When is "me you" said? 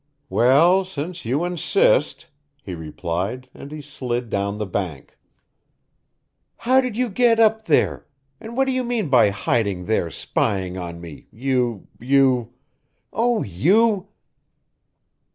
11.01-11.85